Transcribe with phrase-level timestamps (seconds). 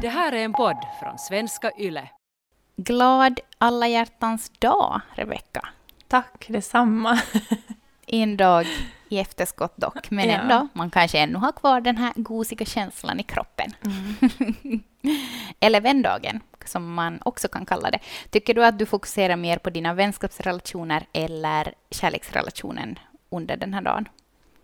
[0.00, 2.08] Det här är en podd från svenska YLE.
[2.76, 5.68] Glad alla hjärtans dag, Rebecka.
[6.08, 7.18] Tack detsamma.
[8.08, 8.66] En dag
[9.08, 10.34] i efterskott dock, men Ja.
[10.34, 13.72] ändå, man kanske ännu har kvar den här gosiga känslan i kroppen.
[13.84, 14.82] Mm.
[15.60, 17.98] Eller vändagen, som man också kan kalla det.
[18.30, 22.98] Tycker du att du fokuserar mer på dina vänskapsrelationer eller kärleksrelationen
[23.30, 24.08] under den här dagen?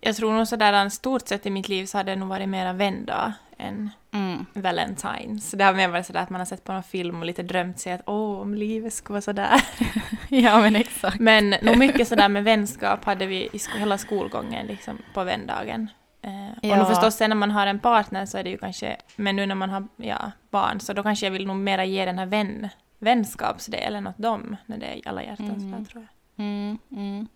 [0.01, 2.73] Jag tror nog sådär stort sett i mitt liv så har det nog varit mera
[2.73, 4.47] vändag än Mm.
[4.55, 5.57] Valentine's.
[5.57, 7.79] Det har mer varit sådär att man har sett på någon film och lite drömt
[7.81, 9.61] sig att åh, om livet skulle vara sådär.
[10.29, 11.21] Ja, men exakt.
[11.21, 15.91] Men nog mycket sådär med vänskap hade vi i sko- hela skolgången liksom på vändagen.
[16.23, 16.77] Eh, Och Ja.
[16.77, 19.47] nog förstås sen när man har en partner så är det ju kanske, men nu
[19.47, 22.27] när man har ja, barn så då kanske jag vill nog mera ge den här
[22.27, 25.71] vän, vänskapsdelen åt dem när det är alla hjärtans Mm.
[25.73, 26.03] dag tror
[26.37, 26.45] jag.
[26.45, 27.29] Mm, mm.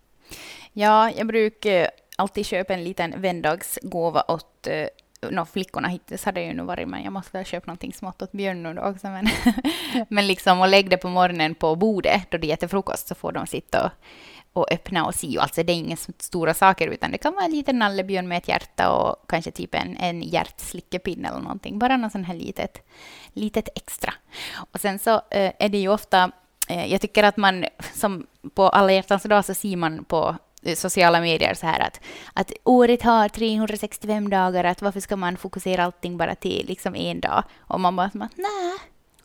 [0.73, 1.87] Ja, jag brukar
[2.17, 4.85] alltid köpa en liten vändagsgåva åt uh,
[5.21, 5.87] no, flickorna.
[5.87, 8.63] Hittills har det ju nu varit, men jag måste väl köpa någonting smått åt Björn
[8.63, 9.07] nu då också.
[9.07, 9.27] Men,
[10.09, 13.31] men liksom och lägga det på morgonen på bordet då de äter frukost så får
[13.31, 13.91] de sitta och,
[14.53, 15.39] och öppna och se.
[15.39, 18.47] Alltså det är inga stora saker utan det kan vara en liten nallebjörn med ett
[18.47, 21.79] hjärta och kanske typ en, en hjärtslickepinne eller någonting.
[21.79, 22.87] Bara något sånt här litet,
[23.33, 24.13] litet extra.
[24.71, 26.31] Och sen så eh, är det ju ofta
[26.69, 30.35] eh, Jag tycker att man, som på alla hjärtans dag, så ser man på
[30.75, 32.01] sociala medier så här att,
[32.33, 37.19] att året har 365 dagar, att varför ska man fokusera allting bara till liksom en
[37.19, 37.43] dag?
[37.59, 38.29] Och man bara, nej.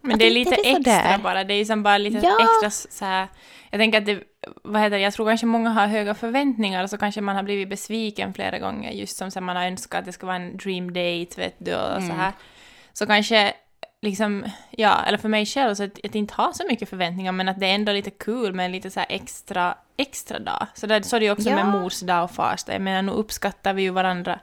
[0.00, 2.38] Men det är lite det är extra bara, det är ju som bara lite Ja.
[2.62, 3.28] extra så här.
[3.70, 4.22] Jag tänker att det,
[4.62, 7.42] vad heter det, jag tror kanske många har höga förväntningar och så kanske man har
[7.42, 10.36] blivit besviken flera gånger just som så här, man har önskat att det ska vara
[10.36, 12.16] en dream date vet du och så Mm.
[12.18, 12.32] här.
[12.92, 13.52] Så kanske
[14.02, 17.48] liksom, ja, eller för mig själv så att jag inte har så mycket förväntningar men
[17.48, 20.66] att det är ändå lite kul med en lite så extra, extra dag.
[20.74, 21.56] Så, där, så är det ju också Ja.
[21.56, 22.74] med mors dag och fars dag.
[22.74, 24.40] Jag menar, nu uppskattar vi ju varandra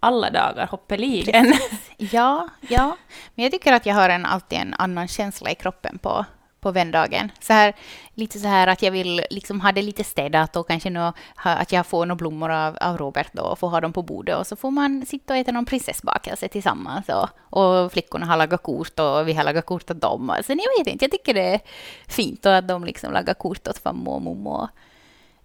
[0.00, 1.52] alla dagar hoppeligen.
[1.96, 2.96] Ja, ja.
[3.34, 6.24] Men jag tycker att jag har en, alltid en annan känsla i kroppen på,
[6.62, 7.30] på vändagen.
[7.40, 7.74] Så här,
[8.14, 11.12] lite så här att jag vill liksom ha det lite städat och kanske nå,
[11.44, 14.02] ha, att jag får några blommor av, av Robert då och får ha dem på
[14.02, 17.28] bordet och så får man sitta och äta någon prinsessbakelse tillsammans och,
[17.58, 20.30] och flickorna har lagat kort och vi har lagat kort åt dem.
[20.30, 21.60] Alltså, jag vet inte, jag tycker det är
[22.08, 24.68] fint och att de liksom lagar kort åt farmor och mormor.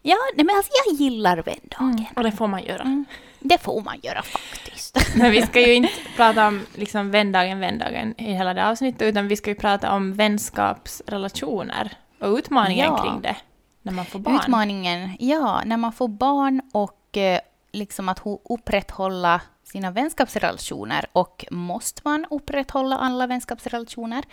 [0.10, 2.06] Ja, nej, men alltså jag gillar vändagen.
[2.16, 2.82] Och det får man göra.
[2.82, 3.06] Mm.
[3.40, 4.98] Det får man göra faktiskt.
[5.16, 9.28] Men vi ska ju inte prata om liksom vändagen, vändagen i hela det avsnittet, utan
[9.28, 13.04] vi ska ju prata om vänskapsrelationer och utmaningen Ja.
[13.04, 13.36] kring det
[13.82, 14.36] när man får barn.
[14.36, 17.40] Utmaningen, ja, när man får barn och eh,
[17.72, 19.42] liksom att upprätthålla
[19.72, 21.06] sina vänskapsrelationer.
[21.14, 24.24] Och måste man upprätthålla alla vänskapsrelationer?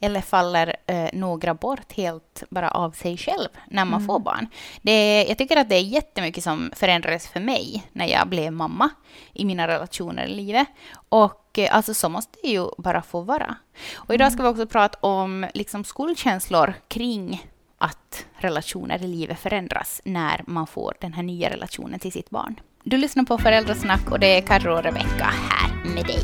[0.00, 4.48] Eller faller eh, några bort helt bara av sig själv när man får barn?
[4.82, 8.90] Det jag tycker att det är jättemycket som förändrades för mig när jag blev mamma
[9.32, 10.68] i mina relationer i livet.
[11.08, 13.54] Och eh, alltså så måste det ju bara få vara.
[13.94, 20.00] Och idag ska vi också prata om liksom skuldkänslor kring att relationer i livet förändras
[20.04, 22.60] när man får den här nya relationen till sitt barn.
[22.84, 26.22] Du lyssnar på Föräldrasnack och det är Carro och Rebecka här med dig.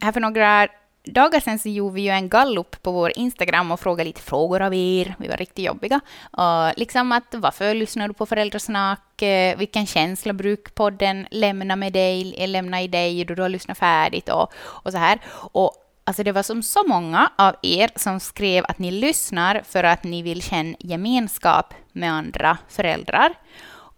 [0.00, 0.68] Här för några
[1.04, 4.62] dagar sedan så gjorde vi ju en gallup på vår Instagram och frågade lite frågor
[4.62, 5.14] av er.
[5.18, 6.00] Vi var riktigt jobbiga.
[6.30, 9.22] Och liksom att varför lyssnar du på Föräldrasnack?
[9.22, 13.48] Eh, vilken känsla brukar podden lämna med dig, eh, lämna i dig då du har
[13.48, 15.20] lyssnat färdigt och, och så här.
[15.52, 19.84] Och alltså det var som så många av er som skrev att ni lyssnar för
[19.84, 23.34] att ni vill känna gemenskap med andra föräldrar.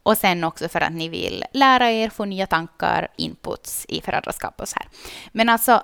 [0.02, 4.60] Och sen också för att ni vill lära er, få nya tankar, inputs i föräldraskap
[4.60, 4.88] och så här.
[5.32, 5.82] Men alltså,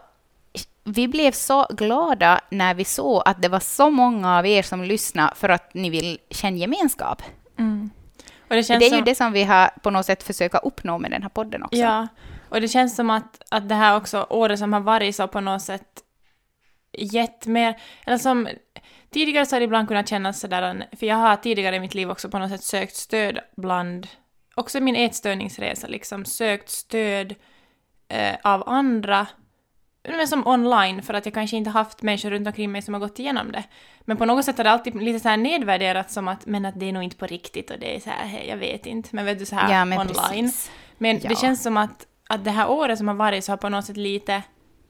[0.85, 4.83] vi blev så glada när vi såg att det var så många av er som
[4.83, 7.23] lyssnade för att ni vill känna gemenskap.
[7.59, 7.91] Mm.
[8.49, 11.11] Det Det är ju som, det som vi har på något sätt försöka uppnå med
[11.11, 11.79] den här podden också.
[11.79, 12.09] Ja,
[12.49, 15.41] och det känns som att, att det här också året som har varit så på
[15.41, 16.03] något sätt
[16.99, 18.49] gett mer, eller som
[19.11, 22.11] tidigare så har det ibland kunnat kännas sådär, för jag har tidigare i mitt liv
[22.11, 24.07] också på något sätt sökt stöd bland,
[24.55, 27.35] också min ätstörningsresa liksom, sökt stöd
[28.09, 29.27] eh, av andra,
[30.09, 33.01] men som online, för att jag kanske inte haft människor runt omkring mig som har
[33.01, 33.65] gått igenom det.
[34.01, 36.81] Men på något sätt har det alltid lite så här nedvärderats som att, men att
[36.81, 39.25] det är nog inte på riktigt och det är så här, jag vet inte, men
[39.25, 40.15] vet du så här Ja, men online.
[40.45, 40.71] precis.
[40.99, 41.29] Men Ja.
[41.29, 43.85] det känns som att, att det här året som har varit så har på något
[43.85, 44.43] sätt lite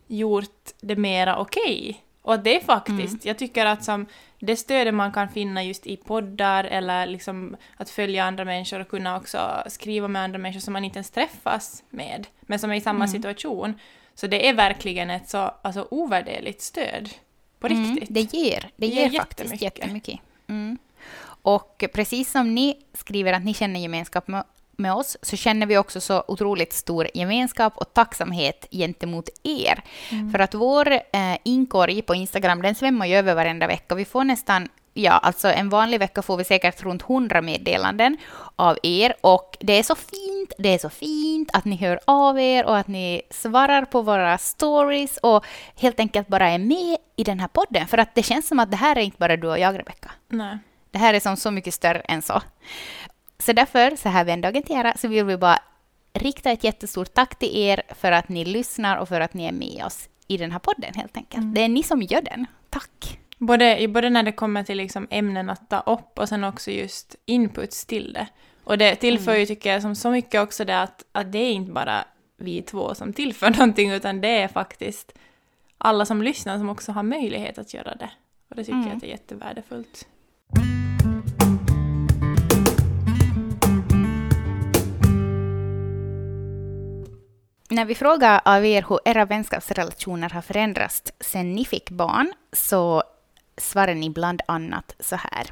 [0.07, 2.03] gjort det mera okej.
[2.23, 3.21] Och att det är faktiskt, Mm.
[3.23, 4.07] jag tycker att som
[4.39, 8.89] det stödet man kan finna just i poddar eller liksom att följa andra människor och
[8.89, 12.75] kunna också skriva med andra människor som man inte ens träffas med, men som är
[12.75, 13.09] i samma Mm.
[13.09, 13.75] situation.
[14.15, 17.11] Så det är verkligen ett så alltså, ovärderligt stöd.
[17.59, 18.15] På Mm, riktigt.
[18.15, 19.79] det ger, det Det ger, ger faktiskt jättemycket.
[19.79, 20.21] jättemycket.
[20.49, 20.79] Mm.
[21.43, 24.45] Och precis som ni skriver att ni känner gemenskap med,
[24.77, 29.85] med oss, så känner vi också så otroligt stor gemenskap och tacksamhet gentemot er.
[30.11, 30.33] Mm.
[30.33, 31.01] För att vår eh,
[31.43, 33.95] inkorg på Instagram, den svämmar ju över varenda vecka.
[33.95, 38.17] Vi får nästan ja, alltså en vanlig vecka får vi säkert runt 100 meddelanden
[38.57, 42.41] av er och det är så fint, det är så fint att ni hör av
[42.41, 45.45] er och att ni svarar på våra stories och
[45.77, 47.87] helt enkelt bara är med i den här podden.
[47.87, 50.11] För att det känns som att det här är inte bara du och jag, Rebecka.
[50.29, 50.59] Nej.
[50.91, 52.43] Det här är som så mycket större än så.
[53.39, 55.59] Så därför, så här vändagen till era, så vill vi bara
[56.15, 59.53] rikta ett jättestort tack till er för att ni lyssnar och för att ni är
[59.53, 61.43] med oss i den här podden helt enkelt.
[61.43, 61.55] Mm.
[61.55, 62.47] Det är ni som gör den.
[62.71, 63.19] Tack!
[63.39, 67.17] Både, både när det kommer till liksom ämnen att ta upp och sen också just
[67.27, 68.27] inputs till det.
[68.65, 69.41] Och det tillför mm.
[69.41, 72.05] ju, tycker jag, som så mycket också det att, att det är inte bara
[72.37, 75.13] vi två som tillför någonting, utan det är faktiskt
[75.79, 78.11] alla som lyssnar som också har möjlighet att göra det.
[78.49, 78.89] Och det tycker mm.
[78.89, 80.07] jag att är jättevärdefullt.
[87.71, 93.03] När vi frågar av er hur era vänskapsrelationer har förändrats sedan ni fick barn, så
[93.57, 95.47] svarar ni bland annat så här.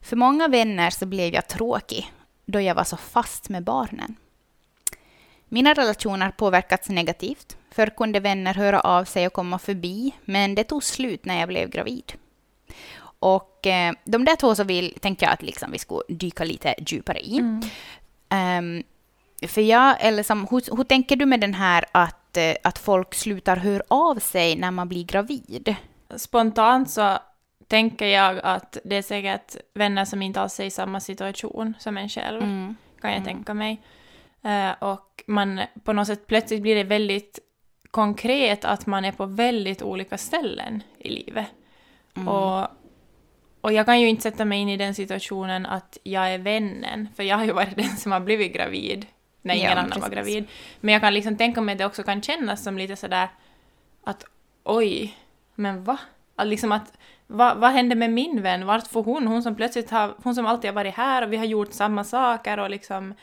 [0.00, 2.12] För många vänner så blev jag tråkig
[2.46, 4.16] då jag var så fast med barnen.
[5.48, 7.56] Mina relationer påverkats negativt.
[7.70, 11.48] Förr kunde vänner höra av sig och komma förbi, men det tog slut när jag
[11.48, 12.12] blev gravid.
[13.18, 16.74] Och eh, de där två så vill, tänker jag att liksom vi skulle dyka lite
[16.78, 17.38] djupare i.
[17.38, 17.62] Mm.
[18.78, 18.84] Um,
[19.42, 23.14] för jag, eller som, hur, hur tänker du med den här att, eh, att folk
[23.14, 25.74] slutar höra av sig när man blir gravid?
[26.16, 27.18] Spontant så
[27.68, 31.96] tänker jag att det är säkert vänner som inte alls är i samma situation som
[31.96, 32.76] en själv, mm.
[33.00, 33.34] kan jag mm.
[33.34, 33.82] tänka mig.
[34.44, 37.38] Uh, och man på något sätt plötsligt blir det väldigt
[37.90, 41.46] konkret att man är på väldigt olika ställen i livet.
[42.16, 42.28] Mm.
[42.28, 42.66] Och,
[43.60, 47.08] och jag kan ju inte sätta mig in i den situationen att jag är vännen,
[47.16, 49.06] för jag har ju varit den som har blivit gravid
[49.46, 50.02] när ingen ja, annan precis.
[50.02, 50.44] var gravid.
[50.80, 53.28] Men jag kan liksom tänka mig att det också kan kännas som lite sådär
[54.04, 54.24] att
[54.64, 55.16] oj,
[55.54, 55.98] men va?
[56.36, 58.66] Att liksom att, va, vad hände med min vän?
[58.66, 59.26] Vart får hon?
[59.26, 62.04] Hon som plötsligt har, hon som alltid har varit här och vi har gjort samma
[62.04, 63.14] saker och liksom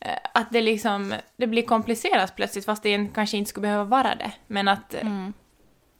[0.00, 4.14] eh, att det liksom, det blir komplicerat plötsligt fast det kanske inte skulle behöva vara
[4.14, 4.32] det.
[4.46, 5.32] Men att, mm.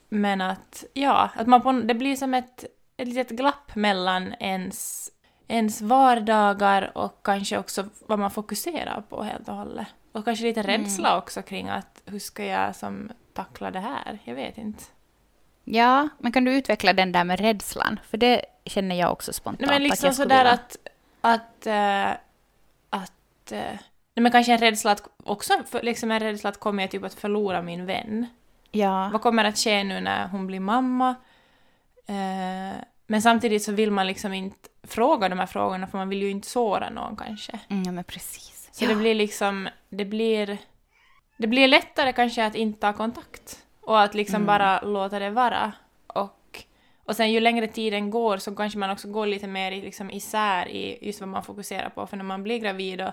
[0.09, 2.65] men att, ja, att man på, det blir som ett,
[2.97, 5.11] ett litet glapp mellan ens
[5.49, 9.87] ens vardagar och kanske också vad man fokuserar på helt och hållet.
[10.13, 10.81] Och kanske lite mm.
[10.81, 11.19] rädsla mm.
[11.19, 14.19] också kring att hur ska jag som tackla det här?
[14.25, 14.85] Jag vet inte.
[15.65, 18.01] Ja, men kan du utveckla den där med rädslan?
[18.05, 20.77] För det känner jag också spontant nej, men liksom att jag sådär att,
[21.21, 22.11] att, äh,
[22.91, 23.59] att äh,
[24.15, 27.05] nej, men kanske en rädsla att också för, liksom en rädsla att kommer jag typ
[27.05, 28.27] att förlora min vän?
[28.71, 29.09] Ja.
[29.13, 31.15] Vad kommer att ske nu när hon blir mamma?
[32.07, 36.23] Äh, men samtidigt så vill man liksom inte fråga de här frågorna för man vill
[36.23, 37.61] ju inte såra någon kanske.
[37.69, 38.69] Mm, ja, men precis.
[38.73, 38.89] Så ja.
[38.89, 40.59] det blir liksom, det blir,
[41.37, 44.47] det blir lättare kanske att inte ta kontakt och att liksom mm.
[44.47, 45.73] bara låta det vara.
[46.07, 46.65] Och,
[47.05, 50.69] och sen ju längre tiden går så kanske man också går lite mer liksom isär
[50.69, 52.07] i just vad man fokuserar på.
[52.07, 53.13] För när man blir gravid och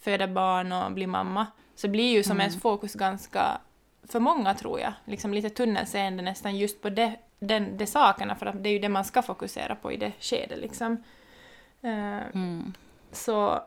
[0.00, 2.40] föder barn och blir mamma så blir ju som mm.
[2.40, 3.60] ens fokus ganska,
[4.08, 8.46] för många tror jag, liksom lite tunnelseende nästan just på det den, de sakerna, för
[8.46, 10.58] att det är ju det man ska fokusera på i det skedet.
[10.58, 10.92] Liksom.
[11.84, 12.74] Uh, mm.
[13.12, 13.62] så,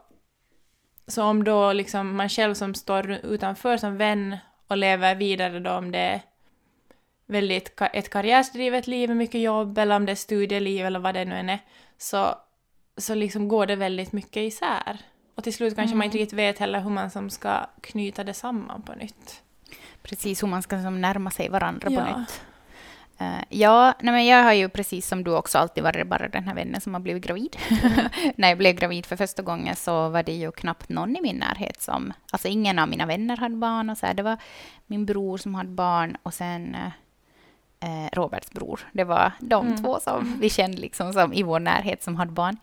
[1.08, 4.38] så om då liksom man själv som står utanför som vän
[4.68, 6.22] och lever vidare då om det är
[7.26, 11.26] väldigt ett karriärsdrivet liv med mycket jobb eller om det är studieliv eller vad det
[11.26, 11.60] nu än är,
[11.98, 12.36] så,
[12.98, 14.98] så liksom går det väldigt mycket isär.
[15.36, 15.98] Och till slut kanske mm.
[15.98, 19.44] man inte riktigt vet heller hur man som ska knyta det samman på nytt.
[20.02, 22.02] Precis, hur man ska som närma sig varandra ja.
[22.02, 22.42] på nytt.
[23.24, 26.44] Uh, ja, nej men jag har ju precis som du också alltid varit bara den
[26.44, 27.58] här vännen som har blivit gravid.
[27.70, 27.92] Mm.
[28.36, 31.36] När jag blev gravid för första gången så var det ju knappt någon i min
[31.36, 32.14] närhet som...
[32.32, 34.14] Alltså ingen av mina vänner hade barn och så här.
[34.14, 34.38] Det var
[34.88, 36.78] min bror som hade barn och sen
[37.84, 38.80] uh, Roberts bror.
[38.92, 39.84] Det var de mm.
[39.84, 42.58] två som vi kände liksom som i vår närhet som hade barn.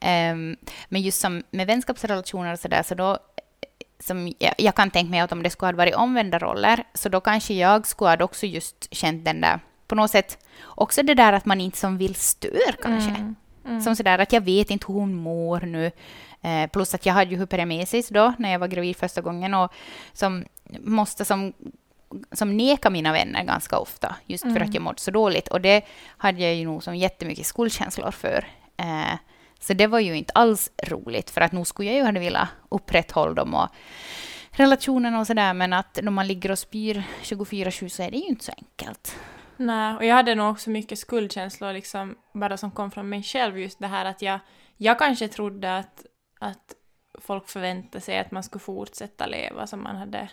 [0.00, 0.56] Um,
[0.88, 3.18] men just som med vänskapsrelationer och så där, så då
[4.00, 7.08] som jag, jag, kan tänka mig att om det skulle ha varit omvända roller, så
[7.08, 11.14] då kanske jag skulle ha också just känt den där på något sätt också det
[11.14, 13.10] där att man inte som vill stör kanske.
[13.10, 13.36] Mm.
[13.64, 13.80] Mm.
[13.80, 15.90] Som sådär att jag vet inte hur hon mår nu.
[16.42, 19.72] Eh, plus att jag hade ju hyperemesis då när jag var gravid första gången och
[20.12, 20.44] som
[20.80, 21.52] måste som
[22.32, 24.62] som neka mina vänner ganska ofta, just för mm.
[24.62, 25.48] att jag mådde så dåligt.
[25.48, 25.84] Och det
[26.16, 28.46] hade jag ju nog som jättemycket skuldkänslor för.
[28.76, 29.18] Eh,
[29.60, 32.48] så det var ju inte alls roligt, för att nog skulle jag ju hade velat
[32.68, 33.68] upprätthålla dem och
[34.50, 38.26] relationen och sådär, men att när man ligger och spyr 24-7 så är det ju
[38.26, 39.16] inte så enkelt.
[39.56, 43.58] Nej, och jag hade nog också mycket skuldkänslor liksom bara som kom från mig själv
[43.58, 44.38] just det här att jag,
[44.76, 46.06] jag kanske trodde att,
[46.38, 46.74] att
[47.20, 50.28] folk förväntade sig att man skulle fortsätta leva som man hade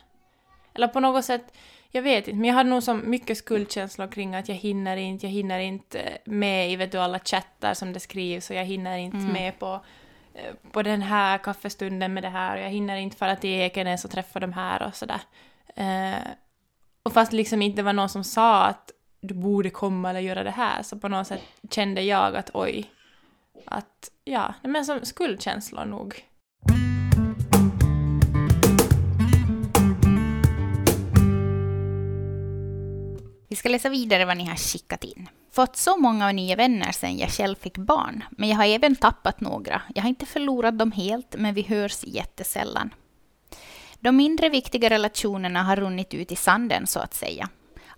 [0.73, 1.57] eller på något sätt,
[1.89, 5.25] jag vet inte, men jag hade nog så mycket skuldkänslor kring att jag hinner inte,
[5.25, 8.97] jag hinner inte med i vet du, alla chattar som det skrivs och jag hinner
[8.97, 9.33] inte Mm.
[9.33, 9.85] med på,
[10.33, 13.51] eh, på den här kaffestunden med det här och jag hinner inte för att i
[13.51, 15.21] Ekenäs och träffa de här och sådär.
[15.75, 16.27] Eh,
[17.03, 18.91] och fast liksom inte var någon som sa att
[19.23, 22.91] du borde komma eller göra det här så på något sätt kände jag att oj,
[23.65, 26.25] att ja, men som skuldkänslor nog.
[33.49, 35.29] Vi ska läsa vidare vad ni har skickat in.
[35.51, 39.41] Fått så många nya vänner sedan jag själv fick barn, men jag har även tappat
[39.41, 39.81] några.
[39.95, 42.93] Jag har inte förlorat dem helt, men vi hörs jättesällan.
[43.99, 47.49] De mindre viktiga relationerna har runnit ut i sanden, så att säga.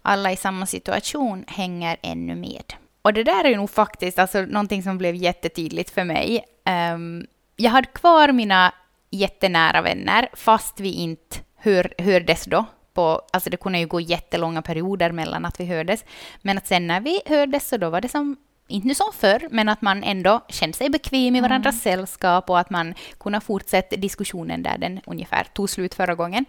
[0.08, 2.74] Alla i samma situation hänger ännu med.
[3.02, 6.46] Och det där är nog faktiskt alltså, någonting som blev jättetydligt för mig.
[6.66, 8.74] Ehm, jag hade kvar mina
[9.12, 12.66] jättenära vänner, fast vi inte hör, hördes då.
[12.94, 16.06] På, alltså det kunde ju gå jättelånga perioder mellan att vi hördes.
[16.42, 19.48] Men att sen när vi hördes så då var det som, inte nu som förr,
[19.52, 23.96] men att man ändå kände sig bekväm i varandras sällskap och att man kunde fortsätta
[23.96, 26.46] diskussionen där den ungefär tog slut förra gången.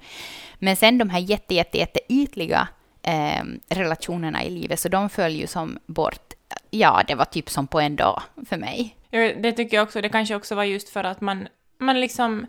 [0.59, 2.69] Men sen de här jätte, jätte, jätte ytliga
[3.07, 6.33] eh, relationerna i livet, så de föll ju som bort.
[6.71, 8.97] Ja, det var typ som på en dag för mig.
[9.11, 10.01] Det tycker jag också.
[10.01, 11.49] Det kanske också var just för att man,
[11.79, 12.47] man liksom,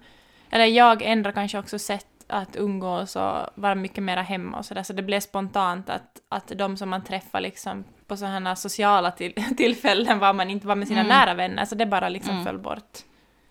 [0.49, 4.83] eller jag ändrar kanske också sätt att umgås och vara mycket mera hemma och sådär.
[4.83, 9.33] Så det blev spontant att, att de som man träffar liksom på sådana sociala till,
[9.57, 11.09] tillfällen var man inte var med sina Mm.
[11.09, 12.45] nära vänner, så det bara liksom Mm.
[12.45, 12.97] föll bort.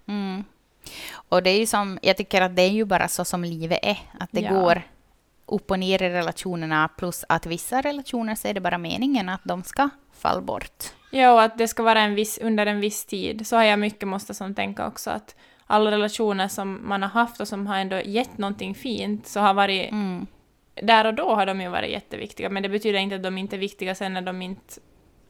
[0.08, 0.44] Mm.
[1.28, 3.78] Och det är ju som, jag tycker att det är ju bara så som livet
[3.82, 4.50] är, att det Ja.
[4.50, 4.82] går
[5.46, 9.44] upp och ner i relationerna, plus att vissa relationer så är det bara meningen att
[9.44, 10.84] de ska falla bort.
[11.10, 13.46] Ja, och att det ska vara en viss, under en viss tid.
[13.46, 15.36] Så har jag mycket måste som tänka också att
[15.66, 19.54] alla relationer som man har haft och som har ändå gett någonting fint så har
[19.54, 20.26] varit Mm.
[20.74, 23.56] där och då har de ju varit jätteviktiga, men det betyder inte att de inte
[23.56, 24.74] är viktiga sen när de inte...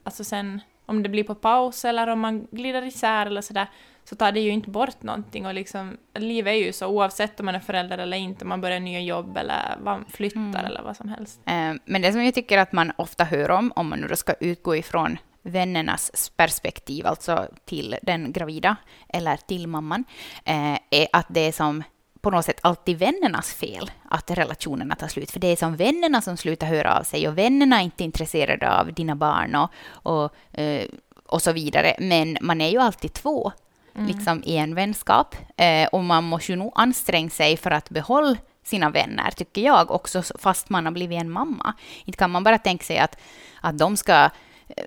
[0.02, 3.66] Alltså sen, om det blir på paus eller om man glider isär eller sådär,
[4.08, 7.46] så tar det ju inte bort någonting och liksom, livet är ju så oavsett om
[7.46, 10.54] man är förälder eller inte, om man börjar nya jobb eller man flyttar Mm.
[10.64, 11.40] eller vad som helst.
[11.46, 14.16] Eh, Men det som jag tycker att man ofta hör om, om man nu då
[14.16, 18.76] ska utgå ifrån vännernas perspektiv, alltså till den gravida
[19.08, 20.04] eller till mamman,
[20.44, 21.82] eh, är att det är som
[22.20, 25.30] på något sätt alltid vännernas fel att relationerna tar slut.
[25.30, 28.78] För det är som vännerna som slutar höra av sig och vännerna är inte intresserade
[28.80, 30.88] av dina barn och, och, eh,
[31.26, 31.96] och så vidare.
[32.00, 33.52] Men man är ju alltid två
[33.96, 34.06] Mm.
[34.06, 35.36] liksom i en vänskap.
[35.56, 39.90] Eh, och man måste ju nog anstränga sig för att behålla sina vänner, tycker jag,
[39.90, 41.74] också fast man har blivit en mamma.
[42.04, 43.18] Inte kan man bara tänka sig att,
[43.60, 44.30] att de ska
[44.68, 44.84] eh,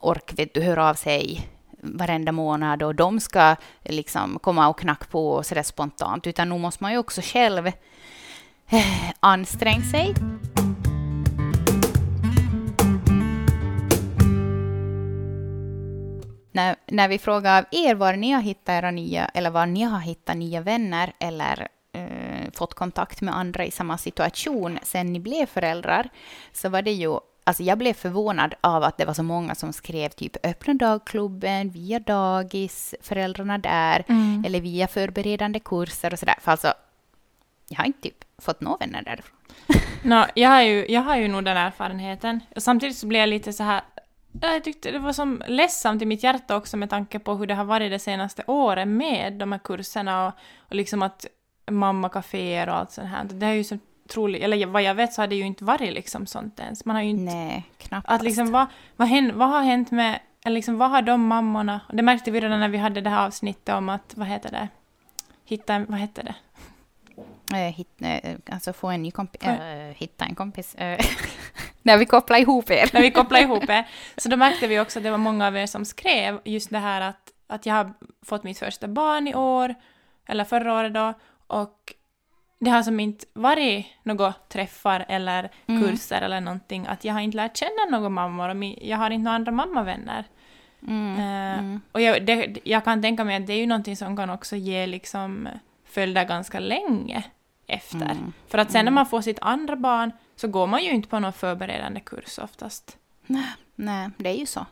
[0.00, 1.48] ork, vet du, höra av sig
[1.80, 6.84] varenda månad och de ska liksom komma och knacka på sådär spontant, utan nu måste
[6.84, 10.14] man ju också själv eh, anstränga sig.
[16.56, 19.82] När, när vi frågar av er var ni har hittat era nya, eller var ni
[19.82, 25.20] har hittat nya vänner eller eh, fått kontakt med andra i samma situation sen ni
[25.20, 26.08] blev föräldrar,
[26.52, 29.72] så var det ju Alltså jag blev förvånad av att det var så många som
[29.72, 34.44] skrev typ öppna dagklubben, via dagis, föräldrarna där, Mm.
[34.46, 36.38] eller via förberedande kurser och sådär.
[36.40, 36.72] För alltså,
[37.68, 39.36] jag har inte typ fått några vänner därifrån.
[40.02, 42.40] Nå, jag, har ju, jag har ju nog den erfarenheten.
[42.56, 43.82] Och samtidigt så blir jag lite så här...
[44.42, 47.46] ja, Jag tyckte det var som ledsamt i mitt hjärta också med tanke på hur
[47.46, 51.26] det har varit det senaste året med de här kurserna och, och liksom att
[51.70, 53.24] mammakaféer och allt sånt här.
[53.24, 53.78] Det har ju så
[54.08, 56.84] troligt, eller vad jag vet så har det ju inte varit liksom sånt ens.
[56.84, 57.34] Man har ju inte...
[57.34, 58.14] Nej, knappast.
[58.14, 58.66] Att liksom vad,
[58.96, 62.40] vad, hän, vad har hänt med, eller liksom vad har de mammorna, det märkte vi
[62.40, 64.68] redan när vi hade det här avsnittet om att, vad heter det,
[65.44, 66.34] hitta en, vad heter det?
[67.54, 69.42] Eh, hit, eh, alltså få en ny kompis.
[69.42, 70.76] Eh, hitta en kompis.
[71.82, 72.90] när vi kopplar ihop er.
[72.92, 73.88] när vi kopplade ihop er.
[74.16, 76.78] Så då märkte vi också att det var många av er som skrev just det
[76.78, 79.74] här att, att jag har fått mitt första barn i år,
[80.26, 81.14] eller förra året då,
[81.46, 81.92] och
[82.58, 85.82] det har som inte varit några träffar eller Mm.
[85.82, 89.24] kurser eller någonting, att jag har inte lärt känna några mammor och jag har inte
[89.24, 90.24] några andra mammavänner.
[90.88, 91.80] Mm, mm.
[91.92, 94.56] Och jag, det, jag kan tänka mig att det är ju någonting som kan också
[94.56, 95.48] ge liksom
[95.84, 97.24] följder ganska länge
[97.66, 98.10] efter.
[98.10, 98.32] Mm.
[98.48, 98.94] För att sen när Mm.
[98.94, 102.96] man får sitt andra barn så går man ju inte på någon förberedande kurs oftast.
[103.76, 104.66] Nej, det är ju så.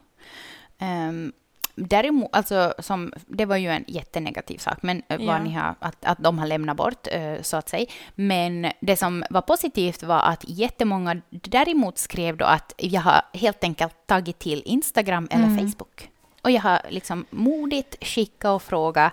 [0.79, 1.33] Ehm,
[1.75, 5.33] däremot, alltså, som, det var ju en jättenegativ sak, men eh, Ja.
[5.33, 7.87] vad ni har, att, att de har lämnat bort, eh, så att säga.
[8.15, 13.65] Men det som var positivt var att jättemånga däremot skrev då att jag har helt
[13.65, 15.59] enkelt tagit till Instagram eller Mm.
[15.73, 16.11] Facebook.
[16.43, 19.13] Och jag har liksom modigt skickat och frågat,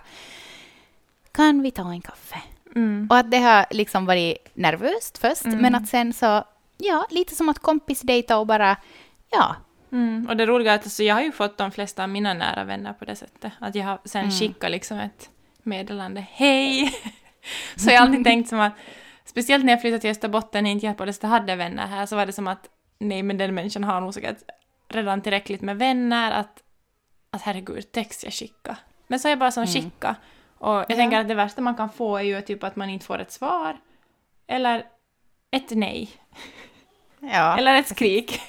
[1.32, 2.42] kan vi ta en kaffe?
[2.74, 3.06] Mm.
[3.10, 5.58] Och att det har liksom varit nervöst först, Mm.
[5.58, 6.44] men att sen så,
[6.78, 8.76] ja, lite som att kompisdejta och bara,
[9.30, 9.56] ja,
[9.92, 10.26] Mm.
[10.28, 12.64] Och det roliga är att alltså, jag har ju fått de flesta av mina nära
[12.64, 13.52] vänner på det sättet.
[13.58, 14.32] Att jag har sen Mm.
[14.32, 15.30] skickat liksom ett
[15.62, 16.26] meddelande.
[16.30, 16.94] Hej!
[17.76, 18.72] så jag har alltid tänkt som att,
[19.24, 22.16] speciellt när jag flyttade till Österbotten och inte jag på det hade vänner här, så
[22.16, 24.36] var det som att nej men den människan har nog säkert
[24.88, 26.62] redan tillräckligt med vänner att,
[27.30, 28.76] att herregud, text jag skickar.
[29.06, 29.72] Men så är jag bara som Mm.
[29.74, 30.16] skicka.
[30.62, 30.96] Och jag Ja.
[30.96, 33.32] tänker att det värsta man kan få är ju typ att man inte får ett
[33.32, 33.76] svar.
[34.46, 34.86] Eller
[35.50, 36.10] ett nej.
[37.20, 37.58] ja.
[37.58, 38.40] Eller ett skrik.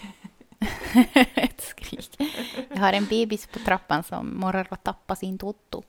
[1.35, 2.21] ett skrik.
[2.69, 5.83] Jag har en bebis på trappan som morrar och tappar sin Toto.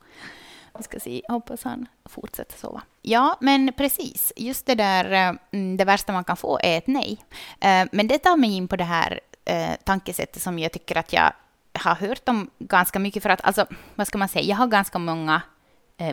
[0.78, 2.82] Vi ska se, hoppas han fortsätter sova.
[3.02, 4.32] Ja, men precis.
[4.36, 7.18] Just det där, eh, mm, det värsta man kan få är ett nej.
[7.60, 11.12] Eh, Men det tar mig in på det här eh, tankesättet som jag tycker att
[11.12, 11.32] jag
[11.78, 13.22] har hört om ganska mycket.
[13.22, 15.42] För att, alltså, vad ska man säga, jag har ganska många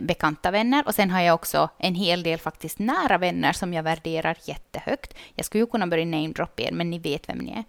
[0.02, 3.82] bekanta vänner och sen har jag också en hel del faktiskt nära vänner som jag
[3.82, 5.14] värderar jättehögt.
[5.34, 7.64] Jag skulle ju kunna börja namedroppa er, men ni vet vem ni är.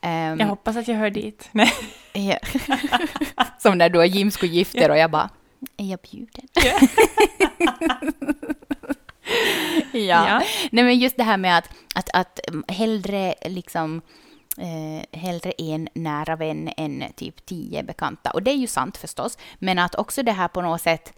[0.00, 1.48] Ehm, Jag hoppas att jag hör dit.
[1.52, 1.72] Nej.
[2.12, 2.38] Ja.
[3.58, 5.30] Som när du och Jim skulle gifta er och jag bara,
[5.76, 6.48] är jag bjuden?
[9.92, 9.98] ja.
[10.28, 10.42] Ja.
[10.72, 14.02] Nej men just det här med att, att, att mm, hellre liksom
[14.58, 18.30] eh, hellre en nära vän än typ tio bekanta.
[18.30, 21.12] Och det är ju sant förstås, men att också det här på något sätt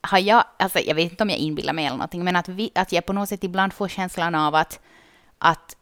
[0.00, 2.70] har jag, alltså jag vet inte om jag inbillar mig eller någonting, men att, vi,
[2.74, 4.80] att jag på något sätt ibland får känslan av att,
[5.38, 5.76] att,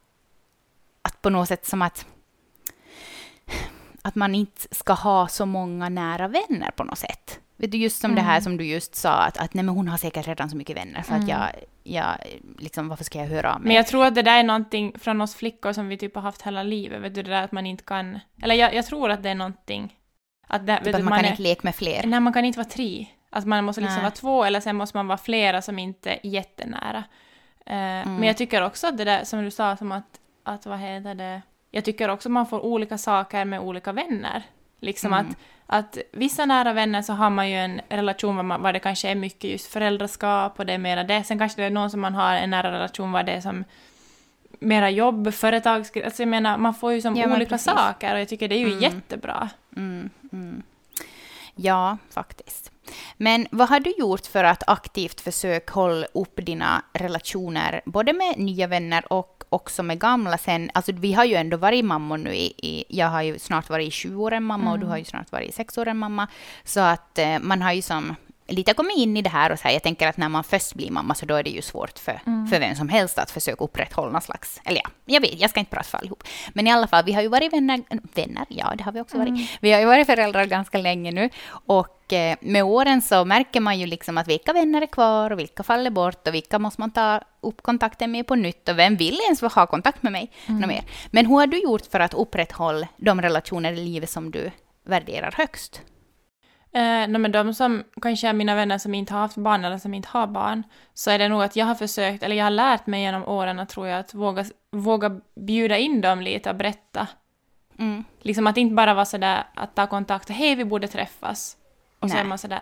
[1.02, 2.06] att på något sätt som att
[4.02, 7.40] att man inte ska ha så många nära vänner på något sätt.
[7.56, 8.42] Vet du, just som det här Mm.
[8.42, 11.02] som du just sa, att, att nej, men hon har säkert redan så mycket vänner,
[11.02, 11.28] så att Mm.
[11.28, 11.48] jag,
[11.84, 12.14] jag,
[12.58, 13.66] liksom, varför ska jag höra av mig?
[13.66, 16.22] Men jag tror att det där är någonting från oss flickor som vi typ har
[16.22, 17.02] haft hela livet.
[17.02, 18.18] Vet du, det där att man inte kan...
[18.42, 19.94] Eller jag, jag tror att det är någonting...
[20.46, 22.06] Att det, typ att du, man, kan är, inte leka med fler.
[22.06, 23.06] Nej, man kan inte vara tre.
[23.30, 24.02] Att man måste liksom Nej.
[24.02, 27.04] vara två eller sen måste man vara flera som inte är jättenära.
[27.66, 28.14] Eh, Mm.
[28.14, 31.14] Men jag tycker också att det där som du sa, som att, att vad heter
[31.14, 31.42] det...
[31.70, 34.42] Jag tycker också att man får olika saker med olika vänner.
[34.81, 35.26] Liksom Mm.
[35.26, 38.79] att, att vissa nära vänner så har man ju en relation var, man, var det
[38.79, 41.24] kanske är mycket just föräldraskap och det är mera det.
[41.24, 43.64] Sen kanske det är någon som man har en nära relation var det är som
[44.61, 45.92] mera jobb, företags...
[46.05, 48.59] Alltså jag menar, man får ju som Ja, olika saker och jag tycker det är
[48.59, 48.81] ju Mm.
[48.83, 49.48] jättebra.
[49.76, 50.62] Mm, mm.
[51.55, 52.72] Ja, faktiskt.
[53.16, 58.38] Men vad har du gjort för att aktivt försöka hålla upp dina relationer, både med
[58.38, 60.70] nya vänner och också med gamla sen?
[60.74, 63.88] Alltså vi har ju ändå varit mammor nu i, i jag har ju snart varit
[63.88, 64.90] i sju år en mamma och du Mm.
[64.90, 66.27] har ju snart varit i sex år en mamma.
[66.64, 68.14] Så att eh, man har ju som
[68.48, 70.74] lite kommit in i det här och så här, jag tänker att när man först
[70.74, 72.46] blir mamma så då är det ju svårt för, Mm.
[72.46, 75.61] för vem som helst att försöka upprätthålla någon slags, eller ja, jag vet, jag ska
[75.61, 76.22] inte prata för allihop.
[76.52, 77.80] Men i alla fall, vi har ju varit vänner,
[78.14, 79.28] vänner, ja det har vi också varit.
[79.28, 79.46] Mm.
[79.61, 83.78] Vi har ju varit föräldrar ganska länge nu och eh, med åren så märker man
[83.78, 86.90] ju liksom att vilka vänner är kvar och vilka faller bort och vilka måste man
[86.90, 90.30] ta upp kontakten med på nytt och vem vill ens ha kontakt med mig?
[90.46, 90.68] Mm.
[90.68, 90.84] mer.
[91.11, 94.50] Men hur har du gjort för att upprätthålla de relationer i livet som du
[94.84, 95.82] värderar högst?
[96.72, 99.78] Eh, no, men de som kanske är mina vänner som inte har haft barn eller
[99.78, 100.62] som inte har barn,
[100.94, 103.59] så är det nog att jag har försökt, eller jag har lärt mig genom åren
[103.59, 107.07] att tror jag, att våga, våga bjuda in dem lite och berätta.
[107.78, 108.04] Mm.
[108.22, 111.57] Liksom att inte bara vara sådär att ta kontakt och hej, vi borde träffas.
[111.98, 112.24] Och så Nej.
[112.24, 112.61] är man sådär,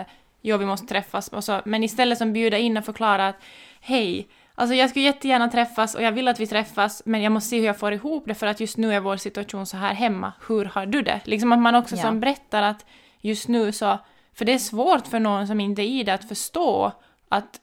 [0.00, 0.06] eh,
[0.40, 1.28] jo, vi måste träffas.
[1.28, 3.36] Och så, men istället som bjuda in och förklara att
[3.80, 7.48] hej, alltså jag skulle jättegärna träffas och jag vill att vi träffas, men jag måste
[7.50, 9.94] se hur jag får ihop det för att just nu är vår situation så här
[9.94, 10.32] hemma.
[10.48, 11.20] Hur har du det?
[11.24, 12.02] Liksom att man också Ja.
[12.02, 12.86] som berättar att
[13.20, 13.98] just nu så,
[14.34, 16.92] för det är svårt för någon som inte är i det att förstå
[17.28, 17.60] att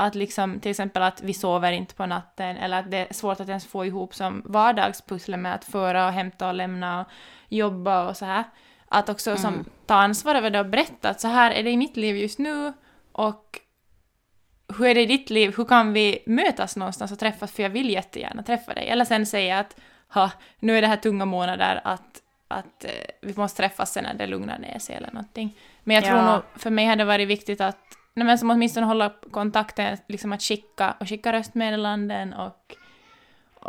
[0.00, 3.40] att liksom till exempel att vi sover inte på natten eller att det är svårt
[3.40, 7.06] att ens få ihop som vardagspusslet med att föra och hämta och lämna och
[7.48, 8.44] jobba och så här.
[8.88, 9.66] Att också som Mm.
[9.86, 12.38] ta ansvar över det och berätta att så här är det i mitt liv just
[12.38, 12.72] nu
[13.12, 13.60] och
[14.78, 15.54] hur är det i ditt liv?
[15.56, 17.52] Hur kan vi mötas någonstans och träffas?
[17.52, 18.88] För jag vill jättegärna träffa dig.
[18.88, 19.76] Eller sen säga att
[20.08, 22.90] ha, nu är det här tunga månader att, att eh,
[23.22, 25.56] vi måste träffas sen när det lugnar ner sig eller någonting.
[25.84, 26.32] Men jag tror Ja.
[26.34, 27.78] nog, för mig hade det varit viktigt att
[28.14, 32.76] nej, men som åtminstone hålla kontakten, liksom att skicka och skicka röstmeddelanden och,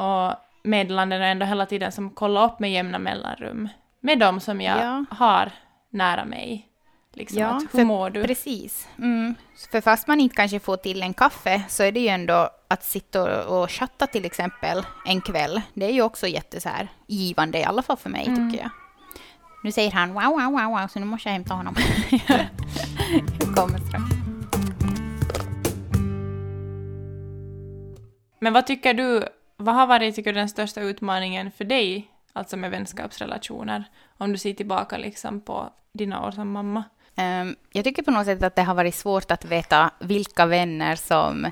[0.03, 4.61] och meddelanden och ändå hela tiden som kolla upp med jämna mellanrum med dem som
[4.61, 5.05] jag Ja.
[5.11, 5.51] har
[5.89, 6.68] nära mig.
[7.13, 8.23] Liksom Ja, att, hur för mår du?
[8.23, 8.87] Precis.
[8.97, 9.35] Mm.
[9.71, 12.83] För fast man inte kanske får till en kaffe så är det ju ändå att
[12.83, 15.61] sitta och, och chatta till exempel en kväll.
[15.73, 18.51] Det är ju också jätte så här, givande, i alla fall för mig Mm.
[18.51, 18.71] tycker jag.
[19.63, 21.75] Nu säger han wow, wow, wow, wow, så nu måste jag hämta honom.
[23.39, 24.03] jag kommer strax.
[28.39, 29.23] Men vad tycker du,
[29.57, 33.83] vad har varit tycker du, den största utmaningen för dig, alltså med vänskapsrelationer,
[34.17, 36.83] om du ser tillbaka liksom på dina år som mamma?
[37.19, 40.95] Um, jag tycker på något sätt att det har varit svårt att veta vilka vänner
[40.95, 41.47] som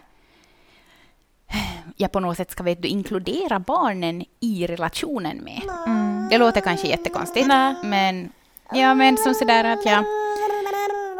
[1.95, 5.61] jag på något sätt ska vet du, inkludera barnen i relationen med.
[5.87, 6.29] Mm.
[6.29, 7.47] Det låter kanske jättekonstigt,
[7.83, 8.31] men,
[8.71, 10.05] ja, men som sådär att jag...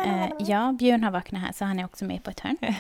[0.06, 2.58] Eh, ja, Björn har vaknat här, så han är också med på ett hörn.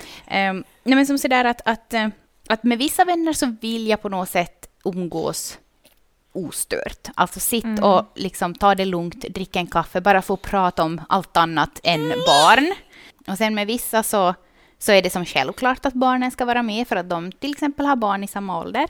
[0.84, 2.08] Nej, men som sådär att, att, eh,
[2.48, 5.60] att med vissa vänner så vill jag på något sätt umgås
[6.38, 7.08] ostört.
[7.16, 7.84] Alltså sitt Mm.
[7.84, 12.10] och liksom ta det lugnt, dricka en kaffe, bara få prata om allt annat än
[12.10, 12.74] barn.
[13.28, 14.34] Och sen med vissa så,
[14.80, 17.86] så är det som självklart att barnen ska vara med för att de till exempel
[17.86, 18.88] har barn i samma ålder.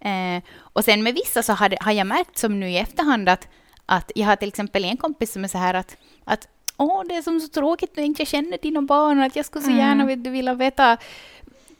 [0.00, 3.48] Eh, och sen med vissa så har, har jag märkt som nu i efterhand att,
[3.86, 7.14] att jag har till exempel en kompis som är så här att, att Åh, det
[7.14, 9.70] är som så tråkigt när jag inte känner dina barn och att jag skulle så
[9.70, 9.80] Mm.
[9.80, 10.96] gärna du, vilja veta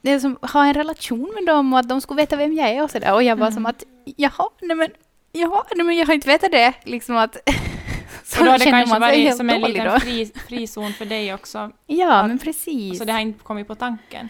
[0.04, 2.82] det som, ha en relation med dem och att de skulle veta vem jag är
[2.82, 3.14] och sådär.
[3.14, 3.54] Och jag var Mm.
[3.54, 3.84] som att
[4.16, 4.88] jaha, nej men,
[5.32, 6.74] jaha, nej men jag har inte vetat det.
[6.84, 7.36] Liksom att
[8.24, 11.70] så Och då har det kanske varit som en liten fri, frizon för dig också,
[11.86, 12.98] Ja, att- men precis.
[12.98, 14.28] så det har inte kommit på tanken.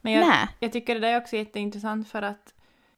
[0.00, 0.46] Men jag, Nej.
[0.60, 2.52] jag tycker det där är också jätteintressant för att,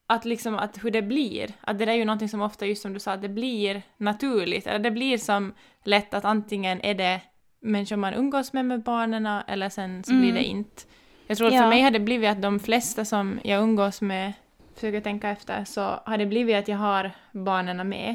[0.06, 2.82] att liksom att hur det blir, att det där är ju någonting som ofta, just
[2.82, 6.94] som du sa, att det blir naturligt, eller det blir som lätt att antingen är
[6.94, 7.20] det
[7.60, 10.34] människor man umgås med med barnen eller sen så blir Mm.
[10.34, 10.82] det inte.
[11.28, 11.60] Jag tror att Ja.
[11.60, 14.32] för mig har det blivit att de flesta som jag umgås med,
[14.74, 18.14] försöker tänka efter, så har det blivit att jag har barnen med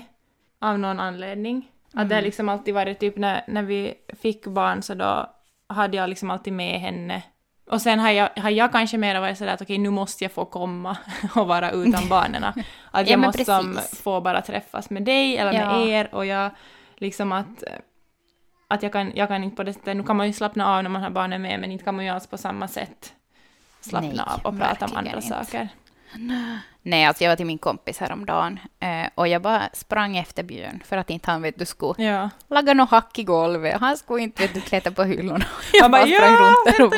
[0.62, 1.70] av någon anledning.
[1.94, 2.24] Att det har Mm.
[2.26, 5.30] liksom alltid varit typ när, när vi fick barn så då
[5.68, 7.22] hade jag liksom alltid med henne.
[7.70, 10.32] Och sen har jag, har jag kanske mer varit sådär att okej nu måste jag
[10.32, 10.98] få komma
[11.36, 12.44] och vara utan barnen.
[12.44, 12.56] Att
[12.94, 15.88] Ja, jag måste som få bara träffas med dig eller med Ja.
[15.88, 16.52] er och jag
[16.96, 17.64] liksom att
[18.68, 20.84] att jag kan, jag kan inte på det sättet, nu kan man ju slappna av
[20.84, 23.14] när man har barnen med men inte kan man ju alls på samma sätt
[23.82, 25.28] slappna Nej, av och prata om andra inte.
[25.28, 25.70] saker.
[26.82, 30.82] Nej, alltså jag var till min kompis häromdagen eh, och jag bara sprang efter Björn
[30.86, 32.30] för att inte han vet du skulle Ja.
[32.48, 33.80] laga något hack i golvet.
[33.80, 35.46] Han skulle inte vet du klättra på hyllorna.
[35.74, 36.94] Jag bara bara sprang ja, runt där och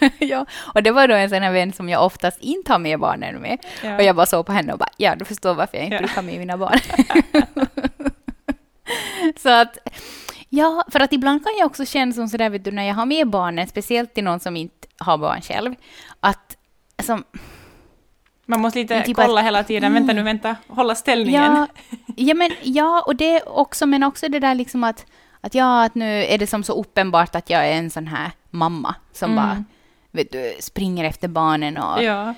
[0.00, 0.12] här!
[0.18, 2.98] ja, och det var då en sån här vän som jag oftast inte har med
[3.00, 3.58] barnen med.
[3.82, 3.96] Ja.
[3.96, 6.00] Och jag bara såg på henne och bara, ja, du förstår varför jag inte Ja.
[6.02, 6.78] brukar med mina barn.
[9.36, 9.78] så att,
[10.56, 13.06] ja, för att ibland kan jag också känna som sådär, vet du, när jag har
[13.06, 15.74] med barnen, speciellt till någon som inte har barn själv,
[16.20, 16.56] att
[17.02, 17.24] som,
[18.46, 21.42] Man måste lite typ kolla att- hela tiden, vänta nu, vänta, hålla ställningen.
[21.42, 21.66] ja,
[22.16, 25.06] ja, men, ja, och det också, men också det där liksom att,
[25.40, 28.30] att ja, att nu är det som så uppenbart att jag är en sån här
[28.50, 29.44] mamma som Mm.
[29.44, 29.64] bara,
[30.10, 32.34] vet du, springer efter barnen och Ja.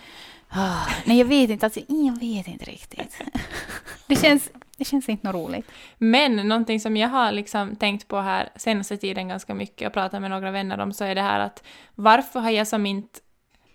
[0.48, 1.66] Ah, nej, jag vet inte.
[1.66, 3.16] Alltså, jag vet inte riktigt.
[4.06, 5.70] Det känns, det känns inte något roligt.
[5.98, 10.20] Men någonting som jag har liksom tänkt på här senaste tiden ganska mycket och pratat
[10.20, 11.62] med några vänner om så är det här att
[11.94, 13.20] varför har jag som inte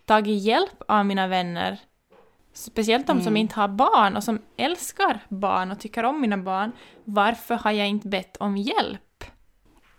[0.05, 1.77] tagit hjälp av mina vänner,
[2.53, 3.37] speciellt de som Mm.
[3.37, 6.71] inte har barn och som älskar barn och tycker om mina barn,
[7.03, 9.23] varför har jag inte bett om hjälp?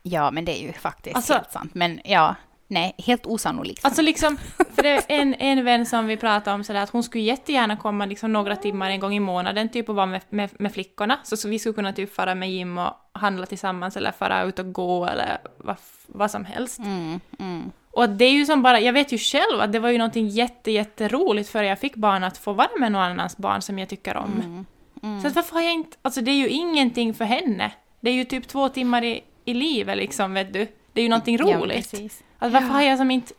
[0.02, 1.74] Ja, men det är ju faktiskt Alltså- helt sant.
[1.74, 2.34] Men ja,
[2.72, 3.84] nej, helt osannolikt.
[3.84, 4.36] Alltså liksom,
[4.74, 7.76] för det är en, en vän som vi pratade om sådär att hon skulle jättegärna
[7.76, 11.18] komma liksom några timmar en gång i månaden typ och vara med, med, med flickorna.
[11.22, 14.58] Så, så vi skulle kunna typ fara med Jim och handla tillsammans eller fara ut
[14.58, 16.78] och gå eller vad, vad som helst.
[16.78, 17.72] Mm, mm.
[17.90, 20.28] Och det är ju som bara, jag vet ju själv att det var ju någonting
[20.28, 23.88] jätte, jätteroligt för jag fick barn att få vara med någon annans barn som jag
[23.88, 24.32] tycker om.
[24.32, 24.66] Mm,
[25.02, 25.20] mm.
[25.20, 27.72] Så att varför har jag inte, alltså det är ju ingenting för henne.
[28.00, 30.66] Det är ju typ två timmar i, i livet liksom, vet du.
[30.92, 31.90] Det är ju någonting Ja, roligt.
[31.90, 32.22] precis.
[32.38, 33.34] Alltså, varför har jag som inte...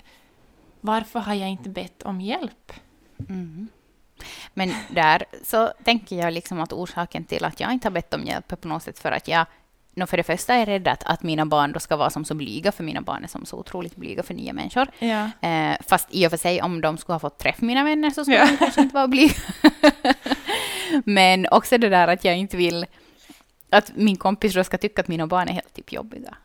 [0.82, 2.74] Varför har jag inte bett om hjälp?
[3.30, 3.68] Mm.
[4.54, 8.24] Men där så tänker jag liksom att orsaken till att jag inte har bett om
[8.24, 9.46] hjälp är på något sätt för att jag
[9.96, 12.34] nå, för det första är rädd att, att mina barn då ska vara som så
[12.36, 14.88] blyga, för mina barn är som så otroligt blyga för nya människor.
[15.00, 15.30] Ja.
[15.50, 18.24] Eh, fast i och för sig, om de skulle ha fått träffa mina vänner så
[18.24, 18.46] skulle Ja.
[18.48, 19.34] de kanske inte vara blyga.
[21.06, 22.86] Men också det där att jag inte vill
[23.70, 26.36] att min kompis då ska tycka att mina barn är helt typ jobbiga.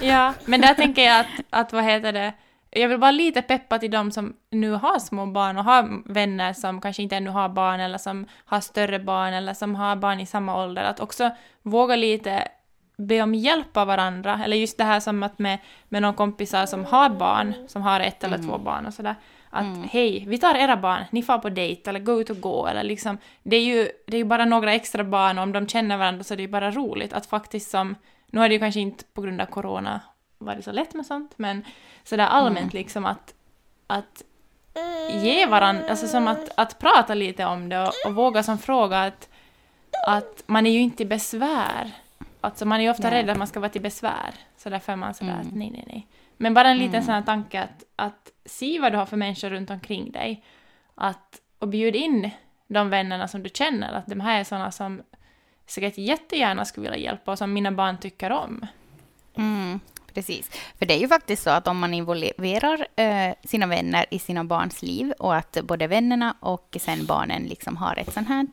[0.00, 2.32] Ja, men där tänker jag att, att vad heter det,
[2.70, 6.52] jag vill bara lite peppa till de som nu har små barn och har vänner
[6.52, 10.20] som kanske inte ännu har barn eller som har större barn eller som har barn
[10.20, 11.30] i samma ålder, att också
[11.62, 12.48] våga lite
[12.98, 14.40] be om hjälp av varandra.
[14.44, 18.00] Eller just det här som att med, med någon kompisar som har barn, som har
[18.00, 19.14] ett eller två barn och sådär.
[19.50, 22.66] Att hej, vi tar era barn, ni får på dejt eller gå ut och gå
[22.66, 23.18] eller liksom.
[23.42, 26.24] Det är ju, det är ju bara några extra barn och om de känner varandra
[26.24, 27.94] så är det ju bara roligt att faktiskt som,
[28.30, 30.00] nu har det ju kanske inte på grund av corona
[30.38, 31.64] varit så lätt med sånt, men
[32.04, 33.34] sådär allmänt liksom att,
[33.86, 34.22] att
[35.10, 39.00] ge varandra, alltså som att, att prata lite om det och, och våga som fråga
[39.00, 39.28] att,
[40.06, 41.90] att man är ju inte i besvär.
[42.40, 43.22] Alltså man är ju ofta Nej.
[43.22, 44.34] rädd att man ska vara till besvär.
[44.56, 45.46] Så därför är man sådär Mm.
[45.46, 46.06] att nej, nej, nej.
[46.36, 47.04] Men bara en liten Mm.
[47.04, 50.44] sån här tanke att, att se vad du har för människor runt omkring dig.
[50.94, 52.30] Att, och bjud in
[52.66, 53.92] de vännerna som du känner.
[53.92, 55.02] Att de här är sådana som
[55.68, 58.66] säkert jättegärna skulle vilja hjälpa och som mina barn tycker om.
[59.36, 59.80] Mm,
[60.14, 60.50] precis.
[60.78, 64.44] För det är ju faktiskt så att om man involverar eh, sina vänner i sina
[64.44, 68.46] barns liv och att både vännerna och sen barnen liksom har ett sånt här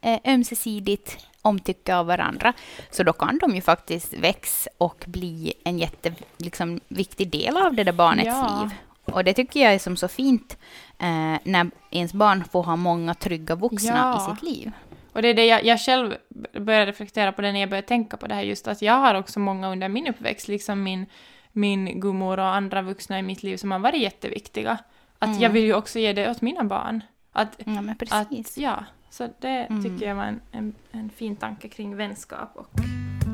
[0.00, 2.52] eh, ömsesidigt omtycke av varandra,
[2.90, 7.74] så då kan de ju faktiskt växa och bli en jätteviktig liksom, viktig del av
[7.74, 8.60] det där barnets Ja.
[8.62, 8.70] liv.
[9.14, 10.56] Och det tycker jag är som så fint
[10.98, 14.32] eh, när ens barn får ha många trygga vuxna Ja.
[14.32, 14.72] i sitt liv.
[15.12, 16.14] Och det är det jag, jag själv
[16.52, 19.14] började reflektera på det när jag började tänka på det här just att jag har
[19.14, 21.06] också många under min uppväxt, liksom min,
[21.52, 24.78] min gummor och andra vuxna i mitt liv som har varit jätteviktiga.
[25.18, 25.40] Att Mm.
[25.40, 27.00] jag vill ju också ge det åt mina barn.
[27.32, 28.58] Att, Ja, men att precis.
[28.58, 29.82] ja, så det Mm.
[29.84, 32.66] tycker jag var en, en, en fin tanke kring vänskap och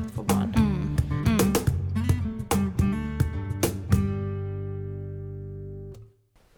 [0.05, 0.53] att få barn.
[0.57, 1.53] Mm, mm.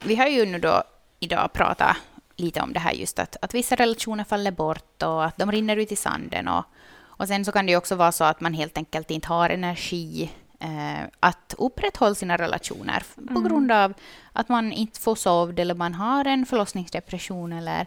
[0.03, 0.83] Vi har ju nu då
[1.19, 1.97] idag pratat
[2.41, 5.77] lite om det här just att, att vissa relationer faller bort och att de rinner
[5.77, 6.47] ut i sanden.
[6.47, 6.63] Och,
[7.03, 9.49] och sen så kan det ju också vara så att man helt enkelt inte har
[9.49, 13.43] energi eh, att upprätthålla sina relationer f- på Mm.
[13.43, 13.93] grund av
[14.33, 17.85] att man inte får sovd eller man har en förlossningsdepression eller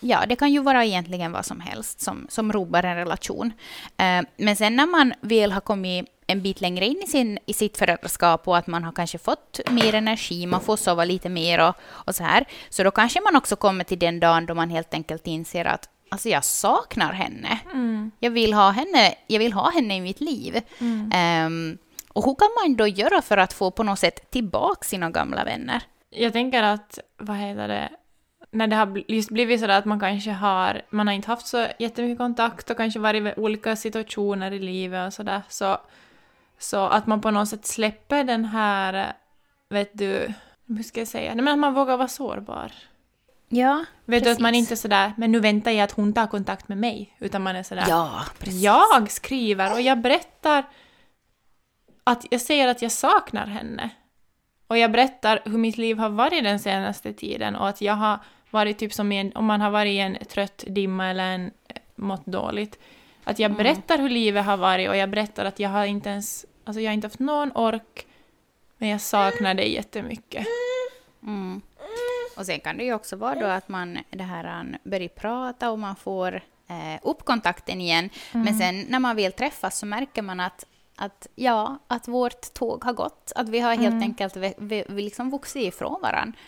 [0.00, 3.52] Ja, det kan ju vara egentligen vad som helst som, som rubbar en relation.
[3.96, 7.52] Eh, men sen när man väl har kommit en bit längre in i, sin, i
[7.52, 11.68] sitt föräldraskap och att man har kanske fått mer energi, man får sova lite mer
[11.68, 14.70] och, och så här, så då kanske man också kommer till den dagen då man
[14.70, 17.58] helt enkelt inser att alltså jag saknar henne.
[17.72, 18.10] Mm.
[18.20, 20.60] Jag vill ha henne, jag vill ha henne i mitt liv.
[20.78, 21.10] Mm.
[21.14, 25.10] Ehm, och hur kan man då göra för att få på något sätt tillbaka sina
[25.10, 25.82] gamla vänner?
[26.10, 27.88] Jag tänker att, vad heter det,
[28.50, 31.66] när det har just blivit sådär att man kanske har, man har inte haft så
[31.78, 35.78] jättemycket kontakt och kanske varit i olika situationer i livet och sådär, så, så
[36.72, 39.12] att man på något sätt släpper den här,
[39.68, 40.32] vet du,
[40.66, 42.72] hur ska jag säga, nej men att man vågar vara sårbar.
[43.48, 44.60] Ja, Vet du att man Precis.
[44.60, 47.56] inte är sådär, men nu väntar jag att hon tar kontakt med mig, utan man
[47.56, 48.62] är sådär, ja precis.
[48.62, 50.64] jag skriver och jag berättar
[52.04, 53.90] att jag säger att jag saknar henne.
[54.66, 58.18] Och jag berättar hur mitt liv har varit den senaste tiden och att jag har
[58.50, 61.76] varit typ som en, om man har varit i en trött dimma eller en eh,
[61.96, 62.78] mått dåligt.
[63.24, 63.58] Att jag Mm.
[63.58, 66.90] berättar hur livet har varit och jag berättar att jag har inte ens, alltså jag
[66.90, 68.06] har inte haft någon ork,
[68.78, 70.46] men jag saknar dig jättemycket.
[71.22, 71.60] Mm.
[72.36, 75.78] Och sen kan det ju också vara då att man det här, börjar prata och
[75.78, 76.34] man får
[76.68, 78.10] eh, upp kontakten igen.
[78.32, 80.64] Men sen när man väl träffas så märker man att,
[80.96, 83.32] att, ja, att vårt tåg har gått.
[83.36, 84.02] Att vi har helt Mm.
[84.02, 86.38] enkelt vi, vi, vi liksom vuxit ifrån varandra.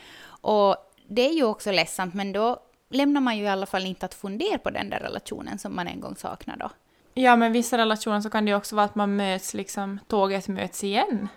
[0.40, 0.76] Och
[1.08, 4.14] det är ju också ledsamt, men då lämnar man ju i alla fall inte att
[4.14, 6.70] fundera på den där relationen som man en gång saknar då.
[7.14, 10.48] Ja, men vissa relationer så kan det ju också vara att man möts, liksom, tåget
[10.48, 11.28] möts igen.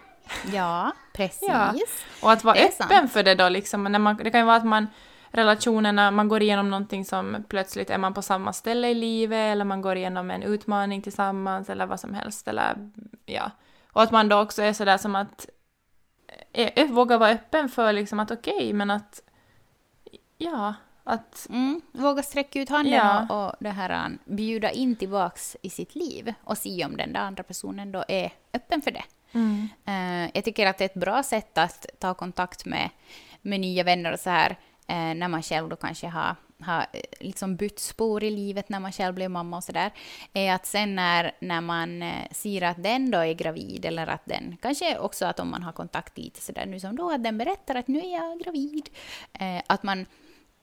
[0.54, 1.50] Ja, precis.
[1.50, 1.74] Ja.
[2.22, 3.12] Och att vara är öppen sant.
[3.12, 3.84] för det då liksom.
[3.84, 4.88] När man, det kan ju vara att man
[5.32, 9.66] relationerna, man går igenom någonting som plötsligt är man på samma ställe i livet eller
[9.66, 12.92] man går igenom en utmaning tillsammans eller vad som helst eller
[13.26, 13.52] ja.
[13.92, 15.50] Och att man då också är sådär som att
[16.54, 19.22] eh, våga vara öppen för liksom att okej, men att
[20.38, 20.74] ja,
[21.10, 23.26] att Mm, våga sträcka ut handen Ja.
[23.30, 27.20] och, och det här, bjuda in tillbaks i sitt liv och se om den där
[27.20, 29.04] andra personen då är öppen för det.
[29.32, 32.90] mm, Eh, jag tycker att det är ett bra sätt att ta kontakt med,
[33.42, 34.50] med nya vänner och så här
[34.88, 38.80] eh, när man själv då kanske har, har eh, liksom bytt spår i livet när
[38.80, 39.92] man själv blev mamma och så där,
[40.34, 44.58] är att sen när, när man ser att den då är gravid eller att den,
[44.62, 47.38] kanske också att om man har kontakt lite så där nu som då, att den
[47.38, 48.90] berättar att nu är jag gravid,
[49.34, 50.06] eh, att man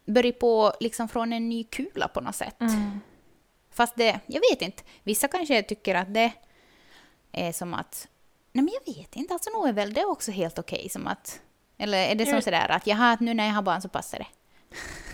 [0.07, 2.61] börjar på liksom från en ny kula på något sätt.
[2.61, 3.01] mm,
[3.71, 6.33] Fast det, jag vet inte, vissa kanske tycker att det
[7.33, 8.09] är som att,
[8.53, 11.41] nej men jag vet inte, alltså nog är väl det också helt okej som att,
[11.79, 14.27] eller är det som sådär att jaha, nu när jag har barn så passar det?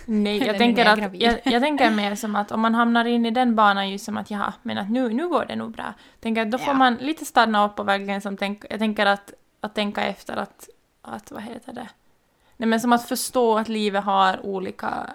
[0.05, 3.25] Nej, jag tänker, jag att, jag, jag tänker mer som att om man hamnar in
[3.25, 5.93] i den banan just som att jaha, men att nu, nu går det nog bra.
[6.19, 6.77] Tänker att då får Ja.
[6.77, 10.69] man lite stanna upp och verkligen som tänk, jag tänker att, att tänka efter att,
[11.01, 11.89] att, vad heter det?
[12.63, 15.13] Nej men som att förstå att livet har olika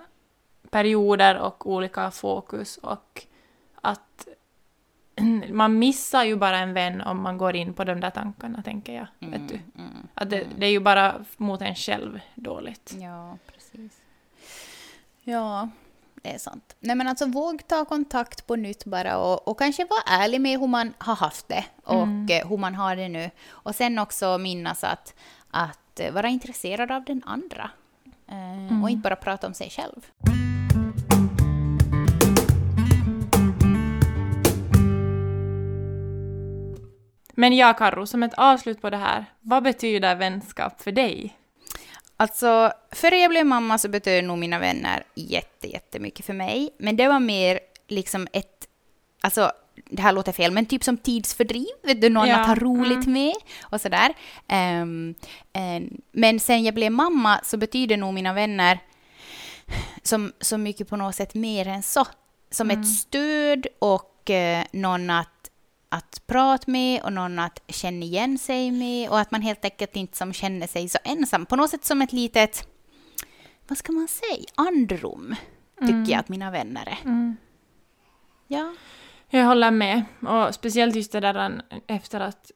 [0.70, 3.26] perioder och olika fokus och
[3.74, 4.28] att
[5.52, 8.92] man missar ju bara en vän om man går in på de där tankarna, tänker
[8.94, 9.06] jag.
[9.30, 9.54] Vet du?
[9.54, 10.52] mm, Att det, mm.
[10.58, 12.94] det är ju bara mot en själv dåligt.
[13.00, 14.00] Ja, precis.
[15.22, 15.68] Ja,
[16.22, 16.76] det är sant.
[16.80, 20.60] Nej men alltså våg ta kontakt på nytt bara och, och kanske vara ärlig med
[20.60, 22.26] hur man har haft det och Mm.
[22.48, 23.30] hur man har det nu.
[23.48, 25.14] Och sen också minnas att,
[25.50, 27.70] att eh, vara intresserad av den andra.
[28.28, 28.82] Eh, Mm.
[28.82, 30.06] Och inte bara prata om sig själv.
[37.32, 41.36] Men ja, Karro, som ett avslut på det här, vad betyder vänskap för dig?
[42.16, 46.70] Alltså, före jag blev mamma så betöd nog mina vänner jätte, jättemycket för mig.
[46.78, 48.68] Men det var mer liksom ett,
[49.20, 49.52] alltså
[49.84, 53.06] det här låter fel, men typ som tidsfördriv, vet du, någon Ja, att ha roligt
[53.06, 53.12] mm.
[53.12, 54.14] med och sådär.
[54.48, 55.14] Ehm,
[55.52, 58.78] en- men sen jag blev mamma så betyder nog mina vänner
[60.02, 62.06] som, så mycket på något sätt mer än så.
[62.50, 62.80] Som Mm.
[62.82, 65.50] ett stöd och eh, någon att,
[65.88, 69.96] att prata med och någon att känna igen sig med och att man helt enkelt
[69.96, 71.46] inte som känner sig så ensam.
[71.46, 72.68] På något sätt som ett litet,
[73.68, 75.34] vad ska man säga, andrum
[75.80, 76.04] tycker Mm.
[76.10, 76.98] jag att mina vänner är.
[77.04, 77.36] Mm.
[78.46, 78.74] Ja.
[79.30, 80.04] Jag håller med.
[80.26, 82.50] Och speciellt just det där efter att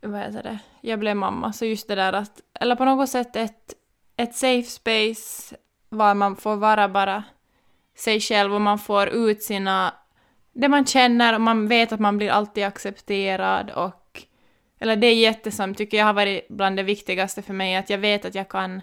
[0.00, 1.52] vad heter det, jag blev mamma.
[1.52, 3.74] Så just det där att, eller på något sätt ett,
[4.16, 5.56] ett safe space
[5.88, 7.24] var man får vara bara
[7.96, 9.94] sig själv och man får ut sina,
[10.52, 14.24] det man känner och man vet att man blir alltid accepterad och
[14.80, 17.98] eller det är jättesamt, tycker jag har varit bland det viktigaste för mig, att jag
[17.98, 18.82] vet att jag kan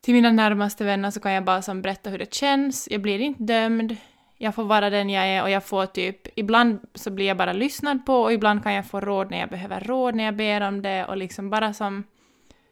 [0.00, 3.18] till mina närmaste vänner så kan jag bara som berätta hur det känns, jag blir
[3.18, 3.96] inte dömd,
[4.42, 7.52] jag får vara den jag är och jag får typ, ibland så blir jag bara
[7.52, 10.60] lyssnad på och ibland kan jag få råd när jag behöver råd när jag ber
[10.60, 12.04] om det och liksom bara som,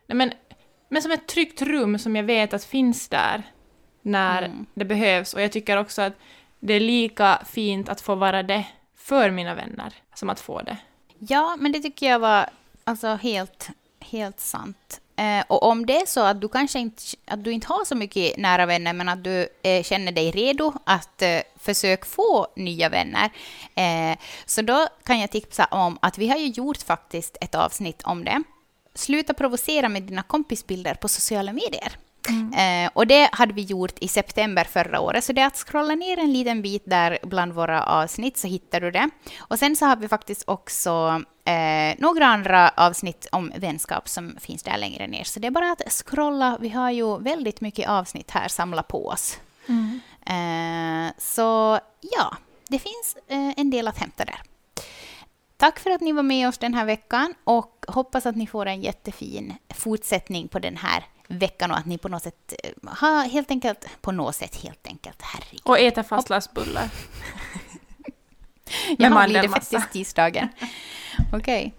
[0.07, 0.33] nej men,
[0.89, 3.43] men som ett tryggt rum som jag vet att finns där
[4.03, 4.67] när Mm.
[4.75, 6.13] det behövs och jag tycker också att
[6.61, 10.77] det är lika fint att få vara det för mina vänner som att få det.
[11.19, 12.47] Ja, men det tycker jag var
[12.85, 15.01] alltså helt, helt sant.
[15.17, 17.95] Eh, och om det är så att du kanske inte, att du inte har så
[17.95, 22.89] mycket nära vänner, men att du eh, känner dig redo att eh, försöka få nya
[22.89, 23.31] vänner,
[23.75, 28.03] eh, så då kan jag tipsa om att vi har ju gjort faktiskt ett avsnitt
[28.03, 28.43] om det.
[28.95, 31.93] Sluta provocera med dina kompisbilder på sociala medier.
[32.57, 35.95] Eh, och det hade vi gjort i september förra året, så det är att scrolla
[35.95, 39.11] ner en liten bit där bland våra avsnitt så hittar du det.
[39.39, 44.63] Och sen så har vi faktiskt också eh, några andra avsnitt om vänskap som finns
[44.63, 45.25] där längre ner.
[45.25, 49.07] Så det är bara att scrolla, vi har ju väldigt mycket avsnitt här samla på
[49.07, 49.39] oss.
[50.27, 52.37] Eh, så ja,
[52.69, 54.41] det finns eh, en del att hämta där.
[55.57, 58.67] Tack för att ni var med oss den här veckan och hoppas att ni får
[58.67, 63.25] en jättefin fortsättning på den här veckan och att ni på något sätt eh, har
[63.25, 65.61] helt enkelt, på något sätt helt enkelt, herregud.
[65.65, 66.91] Och äta fastlagsbullar.
[68.89, 69.61] Ja, blir det mandelmassa.
[69.61, 70.49] faktiskt tisdagen.
[71.33, 71.75] Okej.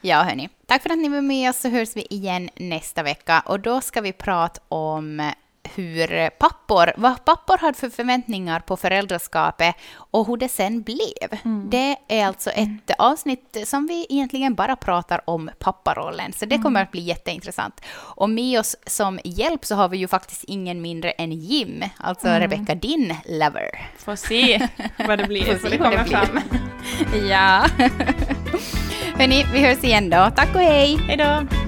[0.00, 0.48] Ja, hörni.
[0.66, 3.80] Tack för att ni var med oss så hörs vi igen nästa vecka och då
[3.80, 5.32] ska vi prata om
[5.74, 11.38] hur pappor, vad pappor hade för förväntningar på föräldraskapet och hur det sen blev.
[11.70, 16.82] Det är alltså ett avsnitt som vi egentligen bara pratar om papparollen, så det kommer
[16.82, 17.80] att bli jätteintressant.
[17.90, 22.28] Och med oss som hjälp så har vi ju faktiskt ingen mindre än Jim, alltså
[22.28, 23.90] Rebecca, din lover.
[23.98, 24.68] Får se
[25.06, 26.40] vad det blir, Får det kommer fram.
[27.28, 27.66] Ja.
[29.18, 30.30] Hörni, vi hörs igen då.
[30.36, 30.98] Tack och hej!
[31.06, 31.67] Hej då!